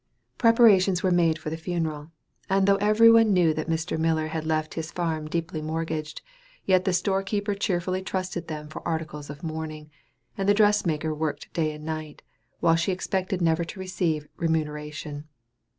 Preparations 0.39 1.03
were 1.03 1.11
made 1.11 1.37
for 1.37 1.51
the 1.51 1.57
funeral; 1.57 2.09
and 2.49 2.65
though 2.65 2.77
every 2.77 3.11
one 3.11 3.31
knew 3.33 3.53
that 3.53 3.69
Mr. 3.69 3.99
Miller 3.99 4.25
had 4.29 4.47
left 4.47 4.73
his 4.73 4.91
farm 4.91 5.27
deeply 5.27 5.61
mortgaged, 5.61 6.23
yet 6.65 6.85
the 6.85 6.91
store 6.91 7.21
keeper 7.21 7.53
cheerfully 7.53 8.01
trusted 8.01 8.47
them 8.47 8.67
for 8.67 8.81
articles 8.87 9.29
of 9.29 9.43
mourning, 9.43 9.91
and 10.35 10.49
the 10.49 10.55
dress 10.55 10.87
maker 10.87 11.13
worked 11.13 11.53
day 11.53 11.71
and 11.71 11.85
night, 11.85 12.23
while 12.61 12.75
she 12.75 12.91
expected 12.91 13.43
never 13.43 13.63
to 13.63 13.79
receive 13.79 14.23
a 14.25 14.29
remuneration. 14.37 15.27